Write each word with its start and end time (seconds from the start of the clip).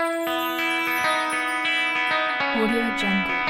Audio 0.00 0.16
Jungle. 2.96 3.40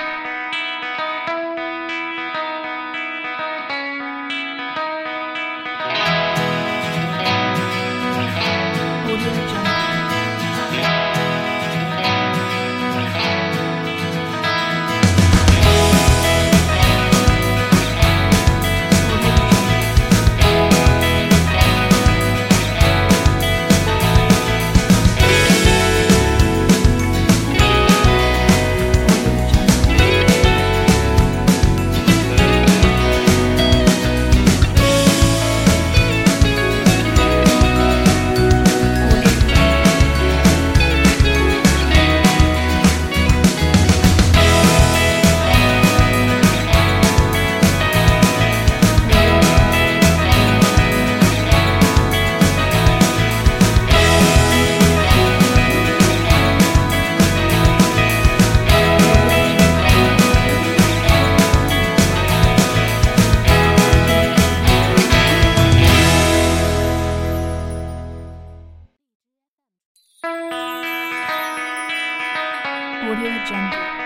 Audio 73.03 73.33
Jungle. 73.47 74.00